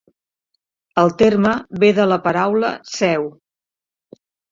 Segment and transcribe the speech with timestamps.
[1.01, 1.51] El terme
[1.83, 3.29] ve de la paraula sèu.